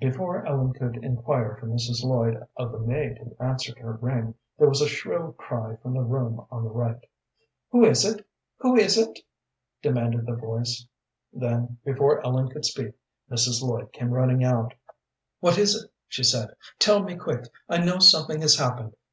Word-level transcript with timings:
Before 0.00 0.44
Ellen 0.48 0.72
could 0.72 0.96
inquire 0.96 1.54
for 1.60 1.68
Mrs. 1.68 2.02
Lloyd 2.02 2.44
of 2.56 2.72
the 2.72 2.80
maid 2.80 3.18
who 3.18 3.36
answered 3.38 3.78
her 3.78 3.92
ring 3.92 4.34
there 4.58 4.68
was 4.68 4.80
a 4.80 4.88
shrill 4.88 5.30
cry 5.34 5.76
from 5.76 5.94
the 5.94 6.00
room 6.02 6.44
on 6.50 6.64
the 6.64 6.70
right. 6.70 6.98
"Who 7.70 7.84
is 7.84 8.04
it? 8.04 8.26
Who 8.58 8.74
is 8.74 8.98
it?" 8.98 9.20
demanded 9.80 10.26
the 10.26 10.34
voice. 10.34 10.88
Then, 11.32 11.78
before 11.84 12.20
Ellen 12.26 12.48
could 12.48 12.64
speak, 12.64 12.96
Mrs. 13.30 13.62
Lloyd 13.62 13.92
came 13.92 14.10
running 14.10 14.42
out. 14.42 14.74
"What 15.38 15.56
is 15.56 15.76
it?" 15.76 15.88
she 16.08 16.24
said. 16.24 16.56
"Tell 16.80 17.04
me 17.04 17.14
quick. 17.14 17.44
I 17.68 17.78
know 17.78 18.00
something 18.00 18.40
has 18.40 18.56
happened. 18.58 18.96